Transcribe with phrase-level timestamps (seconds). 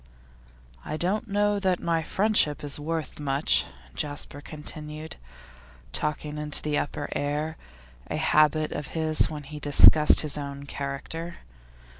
[0.83, 3.65] 'I don't know that my friendship is worth much,'
[3.95, 5.17] Jasper continued,
[5.91, 7.55] talking into the upper air,
[8.07, 11.35] a habit of his when he discussed his own character.